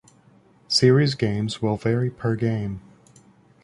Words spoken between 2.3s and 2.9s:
game.